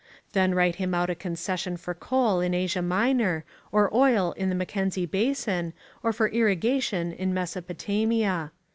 [0.33, 4.55] Then write him out a concession for coal in Asia Minor or oil in the
[4.55, 8.51] Mackenzie Basin or for irrigation in Mesopotamia.